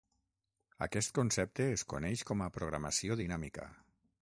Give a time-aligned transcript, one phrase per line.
[0.85, 3.69] Aquest concepte es coneix com a programació dinàmica.